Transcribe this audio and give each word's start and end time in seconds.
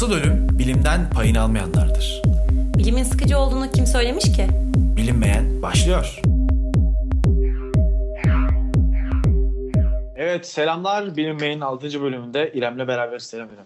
Asıl 0.00 0.12
ölüm 0.12 0.46
bilimden 0.58 1.10
payını 1.10 1.40
almayanlardır. 1.40 2.22
Bilimin 2.78 3.02
sıkıcı 3.02 3.38
olduğunu 3.38 3.70
kim 3.70 3.86
söylemiş 3.86 4.24
ki? 4.24 4.46
Bilinmeyen 4.96 5.62
başlıyor. 5.62 6.20
Evet 10.16 10.46
selamlar 10.46 11.16
Bilinmeyen'in 11.16 11.60
6. 11.60 12.02
bölümünde 12.02 12.52
İrem'le 12.54 12.88
beraber 12.88 13.18
selam 13.18 13.48
İrem. 13.48 13.64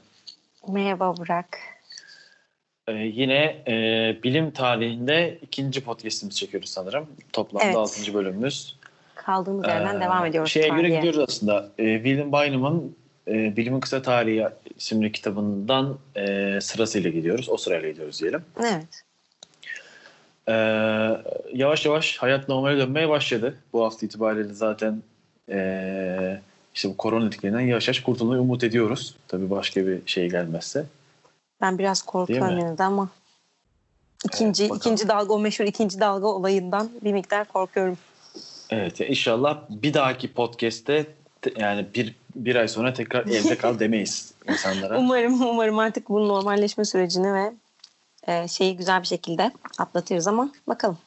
Merhaba 0.74 1.16
Burak. 1.16 1.58
Ee, 2.88 2.92
yine 2.92 3.62
e, 3.68 3.72
bilim 4.22 4.50
tarihinde 4.50 5.38
ikinci 5.42 5.84
podcastimizi 5.84 6.38
çekiyoruz 6.38 6.68
sanırım. 6.70 7.06
Toplamda 7.32 7.66
Evet. 7.66 7.76
6. 7.76 8.14
bölümümüz. 8.14 8.76
Kaldığımız 9.14 9.68
yerden 9.68 9.96
Ee, 9.96 10.00
devam 10.00 10.26
ediyoruz. 10.26 10.50
Şeye 10.50 10.68
göre 10.68 10.80
tarihe. 10.80 10.96
gidiyoruz 10.96 11.20
aslında. 11.28 11.68
Ee, 11.78 11.94
William 11.96 12.32
Bynum'un 12.32 12.96
e, 13.28 13.56
Bilimin 13.56 13.80
Kısa 13.80 14.02
Tarihi 14.02 14.48
isimli 14.76 15.12
kitabından 15.12 15.98
e, 16.16 16.58
sırasıyla 16.60 17.10
gidiyoruz. 17.10 17.48
O 17.48 17.56
sırayla 17.56 17.90
gidiyoruz 17.90 18.20
diyelim. 18.20 18.42
Evet. 18.60 19.04
Ee, 20.48 20.52
yavaş 21.52 21.86
yavaş 21.86 22.16
hayat 22.18 22.48
normale 22.48 22.78
dönmeye 22.78 23.08
başladı. 23.08 23.54
Bu 23.72 23.84
hafta 23.84 24.06
itibariyle 24.06 24.54
zaten 24.54 25.02
e, 25.50 26.40
işte 26.74 26.88
bu 26.88 26.96
korona 26.96 27.26
etkilerinden 27.26 27.60
yavaş 27.60 27.88
yavaş 27.88 28.00
kurtulmayı 28.00 28.40
umut 28.40 28.64
ediyoruz. 28.64 29.16
Tabii 29.28 29.50
başka 29.50 29.86
bir 29.86 30.06
şey 30.06 30.30
gelmezse. 30.30 30.86
Ben 31.60 31.78
biraz 31.78 32.02
korkuyorum 32.02 32.58
yine 32.58 32.78
de 32.78 32.82
ama 32.82 33.08
ikinci 34.24 34.64
Evet, 34.64 34.76
ikinci 34.76 35.08
dalga 35.08 35.34
o 35.34 35.38
meşhur 35.38 35.64
ikinci 35.64 36.00
dalga 36.00 36.26
olayından 36.26 36.90
bir 37.04 37.12
miktar 37.12 37.48
korkuyorum. 37.48 37.98
Evet 38.70 39.00
inşallah 39.00 39.58
bir 39.70 39.94
dahaki 39.94 40.32
podcast'te 40.32 41.04
te- 41.04 41.10
yani 41.56 41.86
bir, 41.94 42.14
bir 42.34 42.56
ay 42.56 42.68
sonra 42.68 42.92
tekrar 42.92 43.26
evde 43.26 43.58
kal 43.58 43.78
demeyiz 43.78 44.34
insanlara. 44.48 44.98
Umarım 44.98 45.42
umarım 45.42 45.78
artık 45.78 46.08
bu 46.08 46.28
normalleşme 46.28 46.84
sürecini 46.84 47.34
ve 47.34 47.52
e, 48.26 48.48
şeyi 48.48 48.76
güzel 48.76 49.02
bir 49.02 49.06
şekilde 49.06 49.52
atlatırız 49.78 50.26
ama 50.28 50.52
bakalım. 50.66 50.98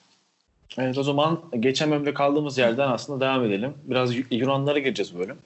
Evet 0.78 0.97
o 0.97 1.03
zaman 1.03 1.42
geçen 1.59 1.92
bölümde 1.92 2.14
kaldığımız 2.14 2.58
yerden 2.58 2.88
aslında 2.88 3.25
devam 3.25 3.45
edelim. 3.45 3.73
Biraz 3.84 4.16
Yu- 4.16 4.25
Yunanlara 4.31 4.80
gireceğiz 4.80 5.16
bu 5.16 5.20
bölüm. 5.20 5.38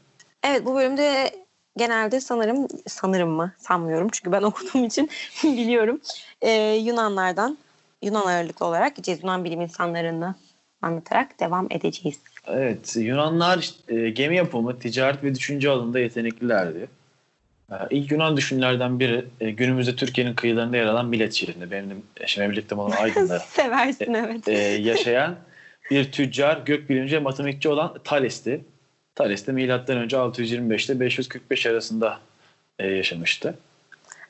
Evet 0.44 0.66
bu 0.66 0.76
bölümde 0.76 1.32
genelde 1.78 2.22
sanırım 2.22 2.68
sanırım 2.88 3.30
mı 3.30 3.54
sanmıyorum 3.58 4.08
çünkü 4.12 4.32
ben 4.32 4.42
okuduğum 4.44 4.84
için 4.86 5.10
biliyorum 5.44 6.02
Ee, 6.42 6.52
Yunanlardan 6.84 7.58
Yunan 8.02 8.26
ağırlıklı 8.26 8.66
olarak 8.66 8.96
gideceğiz 8.96 9.24
Yunan 9.24 9.44
bilim 9.44 9.62
insanlarını 9.62 10.36
anlatarak 10.82 11.40
devam 11.40 11.68
edeceğiz. 11.70 12.20
Evet 12.48 12.96
Yunanlar 12.96 13.58
işte, 13.58 13.96
e, 13.96 14.10
gemi 14.10 14.36
yapımı, 14.38 14.80
ticaret 14.80 15.24
ve 15.24 15.36
düşünce 15.36 15.70
alanında 15.70 16.00
yeteneklilerdi. 16.00 16.88
E, 17.72 17.76
İlk 17.90 18.12
Yunan 18.12 18.38
düşünürlerden 18.38 19.00
biri 19.00 19.26
e, 19.42 19.52
günümüzde 19.52 19.96
Türkiye'nin 19.96 20.34
kıyılarında 20.34 20.78
yer 20.78 20.86
alan 20.86 21.12
Bilet 21.12 21.34
şehrinde 21.34 21.72
benim 21.72 21.90
de 21.90 21.96
eşim 22.20 22.44
memleketim 22.44 22.80
olan 22.80 22.92
Aydın'da 22.92 23.40
Seversin 23.40 24.14
evet. 24.14 24.48
e, 24.48 24.54
yaşayan 24.62 25.36
bir 25.92 26.12
tüccar, 26.12 26.62
gökbilimci 26.66 27.16
ve 27.16 27.20
matematikçi 27.20 27.70
olan 27.70 27.98
Thales'ti. 28.04 28.62
Thales 29.16 29.48
de 29.48 29.52
milattan 29.52 29.98
önce 29.98 30.18
625 30.18 30.90
ile 30.90 31.00
545 31.00 31.66
arasında 31.66 32.20
e, 32.80 32.88
yaşamıştı. 32.88 33.58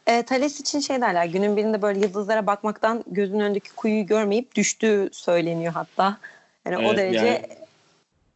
E, 0.07 0.23
Thales 0.23 0.59
için 0.59 0.79
şey 0.79 1.01
derler 1.01 1.25
günün 1.25 1.57
birinde 1.57 1.81
böyle 1.81 1.99
yıldızlara 1.99 2.47
bakmaktan 2.47 3.03
gözünün 3.07 3.39
önündeki 3.39 3.71
kuyuyu 3.75 4.05
görmeyip 4.05 4.55
düştüğü 4.55 5.09
söyleniyor 5.11 5.73
hatta. 5.73 6.17
Yani 6.65 6.77
o 6.77 6.81
Evet, 6.81 6.97
derece 6.97 7.25
yani- 7.25 7.60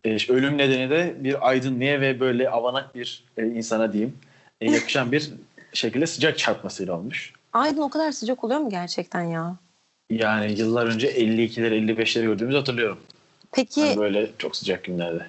E, 0.06 0.17
ölüm 0.30 0.58
nedeni 0.58 0.89
de 0.89 1.16
bir 1.20 1.50
aydınlığa 1.50 2.02
ve 2.02 2.20
böyle 2.20 2.50
avanak 2.50 2.95
bir 2.95 3.23
e, 3.38 3.45
insana 3.45 3.94
diyeyim 3.94 4.17
e, 4.62 4.72
yakışan 4.72 5.12
bir 5.12 5.30
şekilde 5.73 6.08
sıcak 6.08 6.38
çarpmasıyla 6.38 6.94
olmuş. 6.94 7.34
Aydın 7.53 7.81
o 7.81 7.89
kadar 7.89 8.12
sıcak 8.12 8.44
oluyor 8.44 8.59
mu 8.59 8.70
gerçekten 8.70 9.23
ya? 9.23 9.56
Yani 10.09 10.52
yıllar 10.59 10.86
önce 10.86 11.12
52'leri 11.12 11.73
55'leri 11.73 12.22
gördüğümüzü 12.22 12.58
hatırlıyorum. 12.58 13.00
Peki 13.52 13.81
Hani 13.81 13.97
böyle 13.97 14.29
çok 14.38 14.56
sıcak 14.56 14.84
günlerde. 14.84 15.28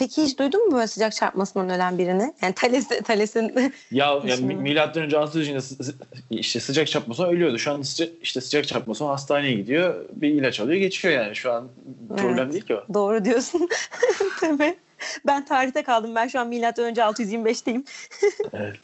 Peki 0.00 0.22
hiç 0.22 0.38
duydun 0.38 0.66
mu 0.68 0.72
böyle 0.74 0.86
sıcak 0.86 1.12
çarpmasından 1.14 1.70
ölen 1.70 1.98
birini? 1.98 2.34
Yani 2.42 2.54
Thales, 2.54 2.88
Thales'in 2.88 3.54
Ya, 3.90 4.06
ya 4.06 4.22
Düşünün. 4.22 4.46
mi- 4.46 4.54
milattan 4.62 5.02
önce 5.02 5.18
600 5.18 5.48
yılında 5.48 5.62
sı- 5.62 5.84
sı- 5.84 5.94
işte 6.30 6.60
sıcak 6.60 6.88
çarpması 6.88 7.24
ölüyordu. 7.26 7.58
Şu 7.58 7.72
an 7.72 7.82
işte 8.22 8.40
sıcak 8.40 8.68
çarpması 8.68 9.04
hastaneye 9.04 9.52
gidiyor. 9.52 10.04
Bir 10.12 10.28
ilaç 10.28 10.60
alıyor 10.60 10.78
geçiyor 10.78 11.14
yani. 11.14 11.36
Şu 11.36 11.52
an 11.52 11.68
problem 12.18 12.38
Evet. 12.38 12.52
değil 12.52 12.64
ki 12.64 12.74
o. 12.76 12.94
Doğru 12.94 13.24
diyorsun. 13.24 13.68
Tabii. 14.40 14.78
Ben 15.26 15.44
tarihte 15.44 15.82
kaldım. 15.82 16.14
Ben 16.14 16.28
şu 16.28 16.40
an 16.40 16.48
milattan 16.48 16.84
önce 16.84 17.00
625'teyim. 17.00 17.84
Evet. 18.52 18.76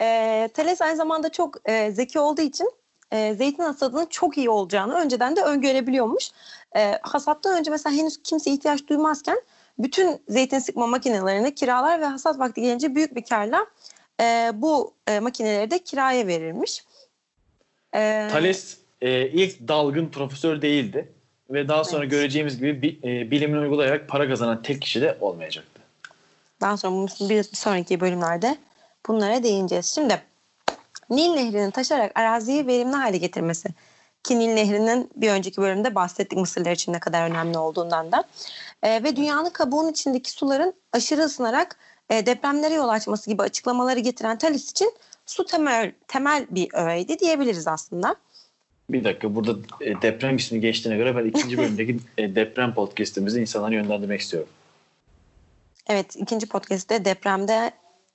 E, 0.00 0.48
Thales 0.54 0.82
aynı 0.82 0.96
zamanda 0.96 1.28
çok 1.28 1.56
e, 1.70 1.90
zeki 1.90 2.18
olduğu 2.18 2.42
için 2.42 2.70
e, 3.12 3.34
zeytin 3.34 3.62
hasadının 3.62 4.06
çok 4.06 4.38
iyi 4.38 4.50
olacağını 4.50 4.94
önceden 4.94 5.36
de 5.36 5.42
öngörebiliyormuş. 5.42 6.30
E, 6.76 6.98
hasattan 7.02 7.58
önce 7.58 7.70
mesela 7.70 7.96
henüz 7.96 8.22
kimse 8.22 8.50
ihtiyaç 8.50 8.86
duymazken 8.86 9.40
bütün 9.82 10.22
zeytin 10.28 10.58
sıkma 10.58 10.86
makinelerini 10.86 11.54
kiralar 11.54 12.00
ve 12.00 12.04
hasat 12.04 12.38
vakti 12.38 12.60
gelince 12.60 12.94
büyük 12.94 13.16
bir 13.16 13.24
karla 13.24 13.66
e, 14.20 14.50
bu 14.54 14.94
e, 15.06 15.20
makineleri 15.20 15.70
de 15.70 15.78
kiraya 15.78 16.26
verirmiş. 16.26 16.84
E, 17.94 18.28
Thales 18.32 18.76
e, 19.00 19.28
ilk 19.28 19.68
dalgın 19.68 20.08
profesör 20.08 20.62
değildi. 20.62 21.12
Ve 21.50 21.68
daha 21.68 21.84
sonra 21.84 22.02
Evet. 22.02 22.10
göreceğimiz 22.10 22.58
gibi 22.58 22.82
bi, 22.82 22.98
e, 23.04 23.30
bilimini 23.30 23.60
uygulayarak 23.60 24.08
para 24.08 24.28
kazanan 24.28 24.62
tek 24.62 24.82
kişi 24.82 25.00
de 25.00 25.18
olmayacaktı. 25.20 25.80
Daha 26.60 26.76
sonra 26.76 27.06
bir 27.20 27.42
sonraki 27.42 28.00
bölümlerde 28.00 28.56
bunlara 29.08 29.42
değineceğiz. 29.42 29.86
Şimdi 29.86 30.22
Nil 31.10 31.30
Nehri'nin 31.34 31.70
taşarak 31.70 32.18
araziyi 32.18 32.66
verimli 32.66 32.96
hale 32.96 33.16
getirmesi. 33.16 33.68
Ki 34.22 34.38
Nil 34.38 34.48
Nehri'nin 34.48 35.10
bir 35.16 35.30
önceki 35.30 35.56
bölümde 35.56 35.94
bahsettik 35.94 36.38
Mısırlar 36.38 36.72
için 36.72 36.92
ne 36.92 37.00
kadar 37.00 37.30
önemli 37.30 37.58
olduğundan 37.58 38.12
da. 38.12 38.24
Ee, 38.82 39.02
ve 39.02 39.16
dünyanın 39.16 39.50
kabuğunun 39.50 39.90
içindeki 39.90 40.30
suların 40.30 40.74
aşırı 40.92 41.20
ısınarak 41.20 41.76
e, 42.10 42.26
depremlere 42.26 42.74
yol 42.74 42.88
açması 42.88 43.30
gibi 43.30 43.42
açıklamaları 43.42 44.00
getiren 44.00 44.38
Thales 44.38 44.70
için 44.70 44.92
su 45.26 45.44
temel, 45.44 45.92
temel 46.08 46.46
bir 46.50 46.68
öğeydi 46.74 47.18
diyebiliriz 47.18 47.68
aslında. 47.68 48.16
Bir 48.90 49.04
dakika 49.04 49.34
burada 49.34 49.58
e, 49.80 50.02
deprem 50.02 50.36
ismi 50.36 50.60
geçtiğine 50.60 50.98
göre 50.98 51.16
ben 51.16 51.24
ikinci 51.24 51.58
bölümdeki 51.58 51.98
e, 52.18 52.34
deprem 52.34 52.74
podcastimizi 52.74 53.40
insanlara 53.40 53.74
yönlendirmek 53.74 54.20
istiyorum. 54.20 54.48
Evet 55.86 56.16
ikinci 56.16 56.48
podcast'te 56.48 57.04
depremde 57.04 57.70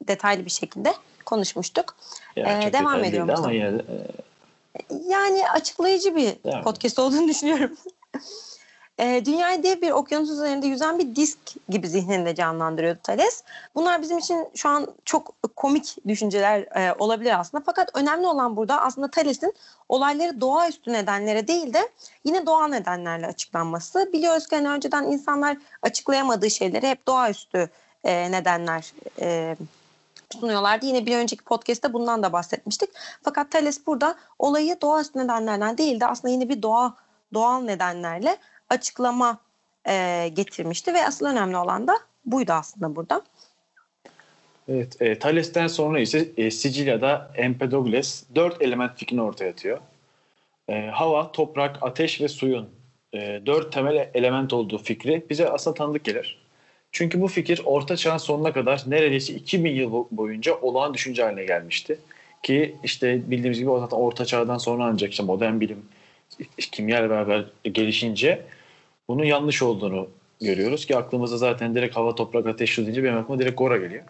detaylı 0.08 0.46
bir 0.46 0.52
şekilde 0.52 0.94
konuşmuştuk. 1.26 1.96
Yani 2.36 2.66
Ee, 2.66 2.74
devam 2.74 3.04
ediyorum 3.04 3.30
ama 3.38 3.52
yine 3.52 3.74
de, 3.74 3.78
e, 3.78 3.98
Yani 5.08 5.50
açıklayıcı 5.50 6.16
bir 6.16 6.36
Yani. 6.44 6.64
podcast 6.64 7.00
olduğunu 7.00 7.28
düşünüyorum. 7.30 7.78
e, 9.00 9.26
dünyayı 9.26 9.64
dev 9.64 9.82
bir 9.82 9.92
okyanus 9.92 10.30
üzerinde 10.30 10.68
yüzen 10.68 11.00
bir 11.00 11.16
disk 11.16 11.40
gibi 11.70 11.90
zihninde 11.90 12.36
canlandırıyordu 12.36 13.00
Thales. 13.04 13.44
Bunlar 13.76 14.02
bizim 14.02 14.18
için 14.18 14.48
şu 14.56 14.70
an 14.70 14.88
çok 15.06 15.34
komik 15.56 15.96
düşünceler 16.08 16.60
e, 16.60 16.96
olabilir 17.00 17.40
aslında. 17.40 17.64
Fakat 17.66 17.90
önemli 17.94 18.28
olan 18.28 18.58
burada 18.58 18.82
aslında 18.82 19.12
Thales'in 19.12 19.54
olayları 19.90 20.42
doğaüstü 20.42 20.94
nedenlere 20.94 21.48
değil 21.48 21.74
de 21.74 21.90
yine 22.24 22.46
doğal 22.46 22.68
nedenlerle 22.68 23.28
açıklanması. 23.28 24.10
Biliyoruz 24.14 24.48
ki 24.48 24.56
hani 24.56 24.70
önceden 24.70 25.04
insanlar 25.04 25.58
açıklayamadığı 25.82 26.50
şeyleri 26.50 26.88
hep 26.88 27.08
doğaüstü 27.08 27.70
e, 28.04 28.32
nedenler 28.32 28.94
e, 29.20 29.56
sunuyorlardı. 30.34 30.86
Yine 30.86 31.06
bir 31.06 31.18
önceki 31.18 31.44
podcast'te 31.44 31.94
bundan 31.94 32.24
da 32.24 32.34
bahsetmiştik. 32.34 32.90
Fakat 33.24 33.52
Thales 33.52 33.88
burada 33.88 34.16
olayı 34.40 34.78
doğaüstü 34.82 35.20
nedenlerden 35.20 35.78
değil 35.78 36.00
de 36.00 36.08
aslında 36.08 36.34
yine 36.34 36.50
bir 36.50 36.62
doğa 36.62 36.96
doğal 37.34 37.62
nedenlerle 37.62 38.38
açıklama 38.70 39.38
e, 39.88 40.28
getirmişti 40.34 40.94
ve 40.94 41.08
asıl 41.08 41.26
önemli 41.26 41.58
olan 41.58 41.88
da 41.88 42.00
buydu 42.26 42.54
aslında 42.54 42.96
burada. 42.96 43.22
Evet, 44.68 45.02
e, 45.02 45.20
Thales'ten 45.20 45.68
sonra 45.68 46.00
ise 46.00 46.30
e, 46.38 46.52
Sicilya'da 46.52 47.32
Empedokles 47.36 48.24
dört 48.36 48.62
element 48.62 48.98
fikrini 48.98 49.22
ortaya 49.22 49.50
atıyor. 49.50 49.80
E, 50.70 50.88
hava, 50.88 51.32
toprak, 51.32 51.78
ateş 51.82 52.22
ve 52.22 52.28
suyun 52.28 52.70
e, 53.14 53.42
dört 53.46 53.74
temel 53.74 54.10
element 54.14 54.54
olduğu 54.54 54.78
fikri 54.78 55.26
bize 55.30 55.50
aslında 55.50 55.74
tanıdık 55.74 56.04
gelir. 56.04 56.45
Çünkü 56.96 57.22
bu 57.22 57.28
fikir 57.28 57.62
Orta 57.66 57.98
Çağ'ın 57.98 58.18
sonuna 58.18 58.54
kadar 58.54 58.84
neredeyse 58.88 59.34
2000 59.34 59.72
yıl 59.76 59.92
bo- 59.92 60.08
boyunca 60.12 60.56
olağan 60.62 60.94
düşünce 60.94 61.24
haline 61.24 61.46
gelmişti. 61.46 62.00
Ki 62.44 62.76
işte 62.84 63.32
bildiğimiz 63.32 63.60
gibi 63.60 63.70
o 63.70 63.80
zaten 63.80 63.98
Orta 63.98 64.26
Çağ'dan 64.26 64.58
sonra 64.58 64.86
ancak 64.86 65.12
işte 65.12 65.24
modern 65.24 65.60
bilim, 65.60 65.86
kimya 66.58 67.00
ile 67.00 67.10
beraber 67.10 67.46
gelişince 67.64 68.42
bunun 69.08 69.24
yanlış 69.24 69.62
olduğunu 69.62 70.08
görüyoruz 70.42 70.86
ki 70.86 70.98
aklımıza 70.98 71.38
zaten 71.38 71.76
direkt 71.76 71.96
hava, 71.96 72.16
toprak, 72.16 72.48
ateş, 72.48 72.78
deyince 72.78 73.04
benim 73.04 73.18
aklıma 73.18 73.40
direkt 73.40 73.58
Gora 73.58 73.78
geliyor. 73.78 74.04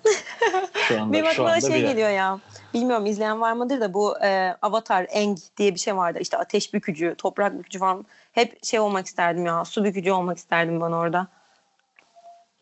Şu 0.87 0.99
anda, 1.01 1.13
Benim 1.13 1.25
şu 1.25 1.31
aklıma 1.31 1.51
anda 1.51 1.67
şey 1.67 1.69
bile. 1.69 1.91
geliyor 1.91 2.09
ya. 2.09 2.39
Bilmiyorum 2.73 3.05
izleyen 3.05 3.41
var 3.41 3.53
mıdır 3.53 3.81
da 3.81 3.93
bu 3.93 4.23
e, 4.23 4.55
Avatar 4.61 5.07
Eng 5.09 5.37
diye 5.57 5.73
bir 5.73 5.79
şey 5.79 5.97
vardı. 5.97 6.19
İşte 6.21 6.37
ateş 6.37 6.73
bükücü, 6.73 7.15
toprak 7.17 7.59
bükücü 7.59 7.79
falan. 7.79 8.05
Hep 8.31 8.65
şey 8.65 8.79
olmak 8.79 9.05
isterdim 9.05 9.45
ya. 9.45 9.65
Su 9.65 9.83
bükücü 9.83 10.11
olmak 10.11 10.37
isterdim 10.37 10.81
ben 10.81 10.91
orada. 10.91 11.27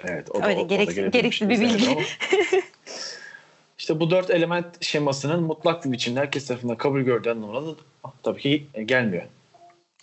Evet, 0.07 0.29
o 0.31 0.41
da, 0.41 0.47
Öyle 0.47 0.59
o- 0.59 0.63
o 0.65 0.69
da 0.69 0.75
gereksiz- 0.75 1.11
gereksiz 1.11 1.49
bir 1.49 1.59
bilgi. 1.59 1.97
İşte 3.77 3.99
bu 3.99 4.09
dört 4.11 4.29
element 4.29 4.83
şemasının 4.85 5.43
mutlak 5.43 5.85
bir 5.85 5.91
biçimde 5.91 6.19
herkes 6.19 6.47
tarafından 6.47 6.77
kabul 6.77 7.01
gördüğü 7.01 7.29
anlamına 7.29 7.67
da 7.67 7.75
tabii 8.23 8.41
ki 8.41 8.67
gelmiyor. 8.85 9.23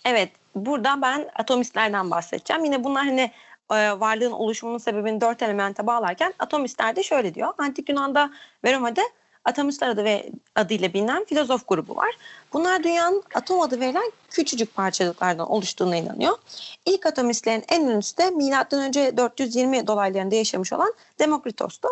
Evet, 0.05 0.29
burada 0.55 1.01
ben 1.01 1.29
atomistlerden 1.35 2.11
bahsedeceğim. 2.11 2.65
Yine 2.65 2.83
bunlar 2.83 3.05
hani 3.05 3.31
e, 3.71 3.99
varlığın 3.99 4.31
oluşumunun 4.31 4.77
sebebini 4.77 5.21
dört 5.21 5.41
elemente 5.41 5.87
bağlarken 5.87 6.33
atomistler 6.39 6.95
de 6.95 7.03
şöyle 7.03 7.33
diyor. 7.33 7.53
Antik 7.57 7.89
Yunan'da 7.89 8.31
ve 8.63 8.73
Roma'da 8.75 9.01
atomistler 9.45 9.89
adı 9.89 10.03
ve 10.03 10.29
adıyla 10.55 10.93
bilinen 10.93 11.25
filozof 11.25 11.67
grubu 11.67 11.95
var. 11.95 12.15
Bunlar 12.53 12.83
dünyanın 12.83 13.23
atom 13.35 13.61
adı 13.61 13.79
verilen 13.79 14.11
küçücük 14.29 14.75
parçacıklardan 14.75 15.51
oluştuğuna 15.51 15.95
inanıyor. 15.95 16.37
İlk 16.85 17.05
atomistlerin 17.05 17.63
en 17.69 17.87
ünlüsü 17.87 18.17
de 18.17 18.29
M.Ö. 18.29 19.17
420 19.17 19.87
dolaylarında 19.87 20.35
yaşamış 20.35 20.73
olan 20.73 20.93
Demokritos'tu. 21.19 21.87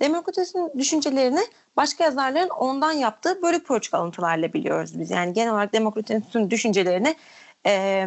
Demokritos'un 0.00 0.72
düşüncelerini 0.78 1.40
başka 1.76 2.04
yazarların 2.04 2.48
ondan 2.48 2.92
yaptığı 2.92 3.42
bölük 3.42 3.66
pörçük 3.66 3.94
alıntılarla 3.94 4.52
biliyoruz 4.52 4.98
biz. 4.98 5.10
Yani 5.10 5.32
genel 5.32 5.52
olarak 5.52 5.72
Demokritos'un 5.72 6.50
düşüncelerini 6.50 7.16
e, 7.66 8.06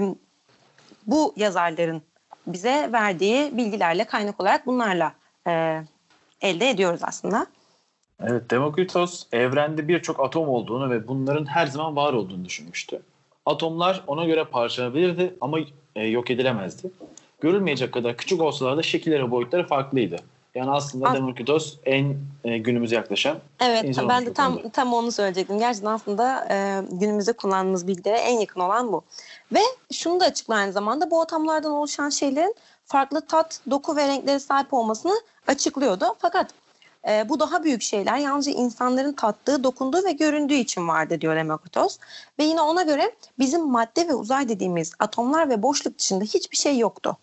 bu 1.07 1.33
yazarların 1.35 2.01
bize 2.47 2.89
verdiği 2.93 3.57
bilgilerle 3.57 4.03
kaynak 4.03 4.41
olarak 4.41 4.65
bunlarla 4.65 5.13
e, 5.47 5.81
elde 6.41 6.69
ediyoruz 6.69 7.01
aslında. 7.03 7.47
Evet, 8.27 8.51
Demokritos 8.51 9.23
evrende 9.31 9.87
birçok 9.87 10.19
atom 10.19 10.49
olduğunu 10.49 10.89
ve 10.89 11.07
bunların 11.07 11.45
her 11.45 11.67
zaman 11.67 11.95
var 11.95 12.13
olduğunu 12.13 12.45
düşünmüştü. 12.45 13.01
Atomlar 13.45 14.03
ona 14.07 14.25
göre 14.25 14.43
parçalanabilirdi 14.43 15.35
ama 15.41 15.57
e, 15.95 16.03
yok 16.07 16.31
edilemezdi. 16.31 16.91
Görülmeyecek 17.41 17.91
kadar 17.93 18.17
küçük 18.17 18.41
olsalar 18.41 18.77
da 18.77 18.83
şekilleri 18.83 19.31
boyutları 19.31 19.67
farklıydı. 19.67 20.15
Yani 20.55 20.71
aslında 20.71 21.07
As- 21.07 21.15
Demokritos 21.15 21.75
en 21.85 22.15
e, 22.43 22.57
günümüze 22.57 22.95
yaklaşan 22.95 23.37
Evet 23.59 23.97
ben 24.09 24.25
de 24.25 24.33
tam 24.33 24.59
tam 24.73 24.93
onu 24.93 25.11
söyleyecektim. 25.11 25.59
Gerçekten 25.59 25.91
aslında 25.91 26.47
e, 26.51 26.81
günümüzde 26.91 27.33
kullandığımız 27.33 27.87
bilgilere 27.87 28.17
en 28.17 28.39
yakın 28.39 28.59
olan 28.59 28.91
bu. 28.91 29.01
Ve 29.53 29.59
şunu 29.93 30.19
da 30.19 30.25
açıklar 30.25 30.57
aynı 30.57 30.71
zamanda 30.71 31.11
bu 31.11 31.21
atomlardan 31.21 31.71
oluşan 31.71 32.09
şeylerin 32.09 32.55
farklı 32.85 33.21
tat, 33.21 33.59
doku 33.69 33.95
ve 33.95 34.07
renklere 34.07 34.39
sahip 34.39 34.73
olmasını 34.73 35.13
açıklıyordu. 35.47 36.05
Fakat 36.19 36.47
e, 37.09 37.29
bu 37.29 37.39
daha 37.39 37.63
büyük 37.63 37.81
şeyler 37.81 38.17
yalnızca 38.17 38.51
insanların 38.51 39.13
tattığı, 39.13 39.63
dokunduğu 39.63 40.05
ve 40.05 40.11
göründüğü 40.11 40.53
için 40.53 40.87
vardı 40.87 41.21
diyor 41.21 41.35
Demokritos. 41.35 41.97
Ve 42.39 42.43
yine 42.43 42.61
ona 42.61 42.83
göre 42.83 43.11
bizim 43.39 43.67
madde 43.67 44.07
ve 44.07 44.13
uzay 44.13 44.49
dediğimiz 44.49 44.93
atomlar 44.99 45.49
ve 45.49 45.61
boşluk 45.63 45.99
dışında 45.99 46.23
hiçbir 46.23 46.57
şey 46.57 46.77
yoktu. 46.77 47.17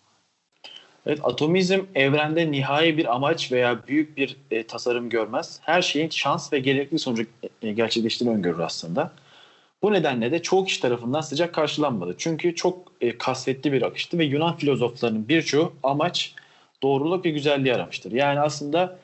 Evet, 1.05 1.19
atomizm 1.23 1.79
evrende 1.95 2.51
nihai 2.51 2.97
bir 2.97 3.15
amaç 3.15 3.51
veya 3.51 3.87
büyük 3.87 4.17
bir 4.17 4.37
e, 4.51 4.67
tasarım 4.67 5.09
görmez. 5.09 5.59
Her 5.61 5.81
şeyin 5.81 6.09
şans 6.09 6.53
ve 6.53 6.59
gerekli 6.59 6.99
sonucu 6.99 7.25
e, 7.61 7.71
gerçekleştiğini 7.71 8.35
öngörür 8.35 8.59
aslında. 8.59 9.11
Bu 9.81 9.93
nedenle 9.93 10.31
de 10.31 10.41
çoğu 10.41 10.65
kişi 10.65 10.81
tarafından 10.81 11.21
sıcak 11.21 11.53
karşılanmadı. 11.53 12.15
Çünkü 12.17 12.55
çok 12.55 12.91
e, 13.01 13.17
kasvetli 13.17 13.71
bir 13.71 13.81
akıştı 13.81 14.17
ve 14.17 14.25
Yunan 14.25 14.57
filozoflarının 14.57 15.27
birçoğu 15.27 15.73
amaç 15.83 16.35
doğruluk 16.83 17.25
ve 17.25 17.29
güzelliği 17.29 17.75
aramıştır. 17.75 18.11
Yani 18.11 18.39
aslında 18.39 18.99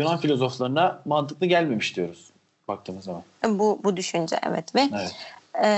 Yunan 0.00 0.18
filozoflarına 0.18 1.02
mantıklı 1.04 1.46
gelmemiş 1.46 1.96
diyoruz 1.96 2.30
baktığımız 2.68 3.04
zaman. 3.04 3.22
Bu, 3.44 3.80
bu 3.84 3.96
düşünce 3.96 4.40
evet 4.46 4.74
ve 4.74 4.88
evet. 4.92 5.14
E, 5.64 5.68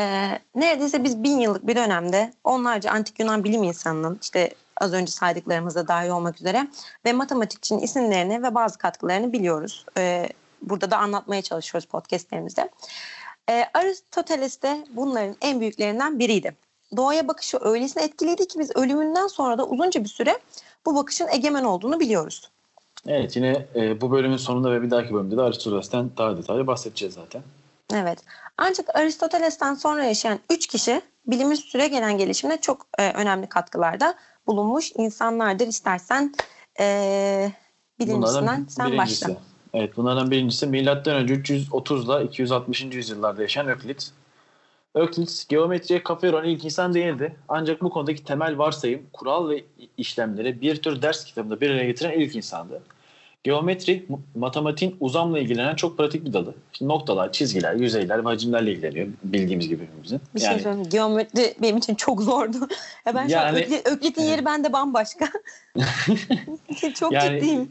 neredeyse 0.54 1.04
biz 1.04 1.22
bin 1.22 1.38
yıllık 1.38 1.66
bir 1.66 1.76
dönemde 1.76 2.32
onlarca 2.44 2.90
antik 2.90 3.20
Yunan 3.20 3.44
bilim 3.44 3.62
insanının 3.62 4.18
işte 4.22 4.54
az 4.76 4.92
önce 4.92 5.12
saydıklarımızda 5.12 5.88
dahil 5.88 6.10
olmak 6.10 6.36
üzere 6.36 6.68
ve 7.04 7.12
matematikçinin 7.12 7.80
isimlerini 7.80 8.42
ve 8.42 8.54
bazı 8.54 8.78
katkılarını 8.78 9.32
biliyoruz. 9.32 9.86
E, 9.98 10.28
burada 10.62 10.90
da 10.90 10.98
anlatmaya 10.98 11.42
çalışıyoruz 11.42 11.88
podcastlerimizde. 11.88 12.70
E, 13.50 13.64
Aristoteles 13.74 14.62
de 14.62 14.86
bunların 14.90 15.36
en 15.40 15.60
büyüklerinden 15.60 16.18
biriydi. 16.18 16.56
Doğaya 16.96 17.28
bakışı 17.28 17.58
öylesine 17.60 18.02
etkiliydi 18.02 18.48
ki 18.48 18.58
biz 18.58 18.76
ölümünden 18.76 19.26
sonra 19.26 19.58
da 19.58 19.66
uzunca 19.66 20.04
bir 20.04 20.08
süre 20.08 20.38
bu 20.86 20.96
bakışın 20.96 21.28
egemen 21.28 21.64
olduğunu 21.64 22.00
biliyoruz. 22.00 22.50
Evet 23.06 23.36
yine 23.36 23.66
e, 23.74 24.00
bu 24.00 24.10
bölümün 24.10 24.36
sonunda 24.36 24.72
ve 24.72 24.82
bir 24.82 24.90
dahaki 24.90 25.14
bölümde 25.14 25.36
de 25.36 25.42
Aristoteles'ten 25.42 26.10
daha 26.16 26.36
detaylı 26.36 26.66
bahsedeceğiz 26.66 27.14
zaten. 27.14 27.42
Evet. 27.94 28.18
Ancak 28.58 28.96
Aristoteles'ten 28.96 29.74
sonra 29.74 30.04
yaşayan 30.04 30.38
üç 30.50 30.66
kişi 30.66 31.02
bilimin 31.26 31.54
süre 31.54 31.88
gelen 31.88 32.18
gelişimine 32.18 32.60
çok 32.60 32.86
e, 32.98 33.12
önemli 33.12 33.46
katkılarda 33.46 34.14
bulunmuş 34.46 34.92
insanlardır. 34.96 35.66
İstersen 35.66 36.34
e, 36.80 37.52
birincisinden 37.98 38.66
sen 38.68 38.92
birincisi. 38.92 39.28
başla. 39.28 39.40
Evet 39.74 39.96
bunlardan 39.96 40.30
birincisi 40.30 40.66
milattan 40.66 41.14
önce 41.14 41.34
330 41.34 42.04
ile 42.04 42.24
260. 42.24 42.82
yüzyıllarda 42.82 43.42
yaşayan 43.42 43.68
Öklit. 43.68 44.10
Öklit 44.94 45.46
geometriye 45.48 46.02
kafa 46.02 46.26
yoran 46.26 46.44
ilk 46.44 46.64
insan 46.64 46.94
değildi. 46.94 47.36
Ancak 47.48 47.82
bu 47.82 47.90
konudaki 47.90 48.24
temel 48.24 48.58
varsayım, 48.58 49.02
kural 49.12 49.48
ve 49.48 49.64
işlemleri 49.96 50.60
bir 50.60 50.82
tür 50.82 51.02
ders 51.02 51.24
kitabında 51.24 51.60
bir 51.60 51.70
araya 51.70 51.84
getiren 51.84 52.20
ilk 52.20 52.36
insandı. 52.36 52.82
Geometri, 53.44 54.06
matematiğin 54.34 54.96
uzamla 55.00 55.38
ilgilenen 55.38 55.74
çok 55.74 55.98
pratik 55.98 56.24
bir 56.24 56.32
dalı. 56.32 56.54
İşte 56.72 56.88
noktalar, 56.88 57.32
çizgiler, 57.32 57.74
yüzeyler 57.74 58.24
ve 58.24 58.28
hacimlerle 58.28 58.72
ilgileniyor 58.72 59.08
bildiğimiz 59.24 59.68
gibi 59.68 59.82
hepimizin. 59.82 60.20
Bir 60.34 60.40
şey 60.40 60.48
yani, 60.48 60.62
söyleyeyim. 60.62 60.88
Geometri 60.90 61.54
benim 61.62 61.76
için 61.76 61.94
çok 61.94 62.22
zordu. 62.22 62.56
Ya 63.06 63.14
ben 63.14 63.28
yani, 63.28 63.66
şu 63.68 63.74
an 63.74 63.80
Öklit'in 63.84 64.22
yeri 64.22 64.44
bende 64.44 64.72
bambaşka. 64.72 65.28
çok 66.94 67.12
yani, 67.12 67.40
ciddiyim. 67.40 67.70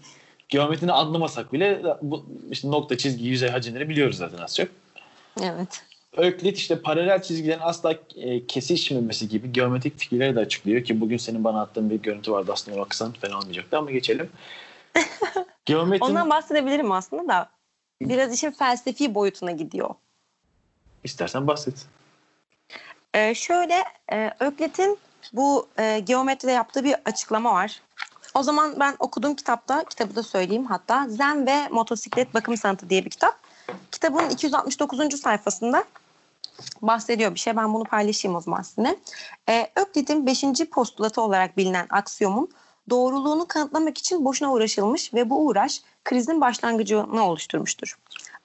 Geometrini 0.49 0.91
anlamasak 0.91 1.53
bile 1.53 1.81
bu 2.01 2.25
işte 2.51 2.71
nokta, 2.71 2.97
çizgi, 2.97 3.25
yüzey, 3.25 3.49
hacimleri 3.49 3.89
biliyoruz 3.89 4.17
zaten 4.17 4.37
az 4.37 4.55
çok. 4.55 4.67
Evet. 5.41 5.83
Öklit 6.17 6.57
işte 6.57 6.81
paralel 6.81 7.21
çizgilerin 7.21 7.61
asla 7.61 7.95
e, 8.15 8.45
kesişmemesi 8.45 9.29
gibi 9.29 9.51
geometrik 9.53 9.99
fikirleri 9.99 10.35
de 10.35 10.39
açıklıyor 10.39 10.83
ki 10.83 11.01
bugün 11.01 11.17
senin 11.17 11.43
bana 11.43 11.61
attığın 11.61 11.89
bir 11.89 11.95
görüntü 11.95 12.31
vardı 12.31 12.51
aslında 12.53 12.77
ona 12.77 12.85
baksan 12.85 13.11
fena 13.11 13.37
olmayacaktı 13.37 13.77
ama 13.77 13.91
geçelim. 13.91 14.29
Geometrin... 15.65 16.05
Ondan 16.05 16.29
bahsedebilirim 16.29 16.91
aslında 16.91 17.27
da 17.27 17.49
biraz 18.01 18.33
işin 18.33 18.51
felsefi 18.51 19.15
boyutuna 19.15 19.51
gidiyor. 19.51 19.95
İstersen 21.03 21.47
bahset. 21.47 21.85
Ee, 23.13 23.35
şöyle 23.35 23.83
e, 24.11 24.31
Öklit'in 24.39 24.97
bu 25.33 25.67
e, 25.79 25.99
geometride 25.99 26.51
yaptığı 26.51 26.83
bir 26.83 26.95
açıklama 27.05 27.53
var. 27.53 27.81
O 28.33 28.43
zaman 28.43 28.79
ben 28.79 28.95
okuduğum 28.99 29.35
kitapta, 29.35 29.83
kitabı 29.83 30.15
da 30.15 30.23
söyleyeyim 30.23 30.65
hatta 30.65 31.09
Zen 31.09 31.47
ve 31.47 31.67
Motosiklet 31.67 32.33
Bakım 32.33 32.57
Sanatı 32.57 32.89
diye 32.89 33.05
bir 33.05 33.09
kitap. 33.09 33.39
Kitabın 33.91 34.29
269. 34.29 35.19
sayfasında 35.21 35.83
bahsediyor 36.81 37.35
bir 37.35 37.39
şey. 37.39 37.57
Ben 37.57 37.73
bunu 37.73 37.83
paylaşayım 37.83 38.37
o 38.37 38.41
zaman 38.41 38.61
sizinle. 38.61 38.99
Ee, 39.49 39.71
Öklit'in 39.75 40.25
5. 40.25 40.43
postulatı 40.71 41.21
olarak 41.21 41.57
bilinen 41.57 41.87
aksiyomun 41.89 42.49
doğruluğunu 42.89 43.47
kanıtlamak 43.47 43.97
için 43.97 44.25
boşuna 44.25 44.51
uğraşılmış 44.51 45.13
ve 45.13 45.29
bu 45.29 45.45
uğraş 45.45 45.81
krizin 46.05 46.41
başlangıcını 46.41 47.25
oluşturmuştur. 47.27 47.97